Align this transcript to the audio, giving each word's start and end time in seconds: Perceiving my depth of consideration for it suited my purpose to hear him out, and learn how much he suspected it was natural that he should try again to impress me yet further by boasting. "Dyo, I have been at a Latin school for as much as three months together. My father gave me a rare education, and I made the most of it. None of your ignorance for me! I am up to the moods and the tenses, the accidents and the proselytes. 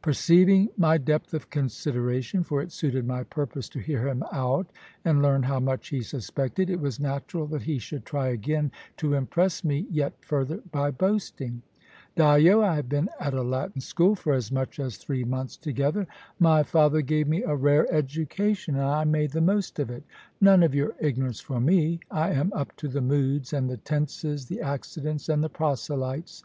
Perceiving 0.00 0.68
my 0.76 0.96
depth 0.96 1.34
of 1.34 1.50
consideration 1.50 2.44
for 2.44 2.62
it 2.62 2.70
suited 2.70 3.04
my 3.04 3.24
purpose 3.24 3.68
to 3.70 3.80
hear 3.80 4.06
him 4.06 4.22
out, 4.30 4.68
and 5.04 5.20
learn 5.20 5.42
how 5.42 5.58
much 5.58 5.88
he 5.88 6.02
suspected 6.02 6.70
it 6.70 6.78
was 6.78 7.00
natural 7.00 7.48
that 7.48 7.62
he 7.62 7.80
should 7.80 8.04
try 8.06 8.28
again 8.28 8.70
to 8.96 9.14
impress 9.14 9.64
me 9.64 9.88
yet 9.90 10.12
further 10.24 10.58
by 10.70 10.92
boasting. 10.92 11.62
"Dyo, 12.16 12.62
I 12.62 12.76
have 12.76 12.88
been 12.88 13.08
at 13.18 13.34
a 13.34 13.42
Latin 13.42 13.80
school 13.80 14.14
for 14.14 14.34
as 14.34 14.52
much 14.52 14.78
as 14.78 14.98
three 14.98 15.24
months 15.24 15.56
together. 15.56 16.06
My 16.38 16.62
father 16.62 17.00
gave 17.00 17.26
me 17.26 17.42
a 17.42 17.56
rare 17.56 17.92
education, 17.92 18.76
and 18.76 18.84
I 18.84 19.02
made 19.02 19.32
the 19.32 19.40
most 19.40 19.80
of 19.80 19.90
it. 19.90 20.04
None 20.40 20.62
of 20.62 20.76
your 20.76 20.94
ignorance 21.00 21.40
for 21.40 21.58
me! 21.60 21.98
I 22.08 22.30
am 22.30 22.52
up 22.52 22.76
to 22.76 22.86
the 22.86 23.00
moods 23.00 23.52
and 23.52 23.68
the 23.68 23.78
tenses, 23.78 24.46
the 24.46 24.60
accidents 24.60 25.28
and 25.28 25.42
the 25.42 25.50
proselytes. 25.50 26.44